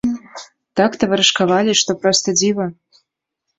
[0.81, 2.69] Так таварышкавалі, што проста дзіва.